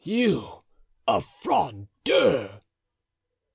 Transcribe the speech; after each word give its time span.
you, 0.03 0.49
a 1.07 1.21
Frondeur!" 1.43 2.61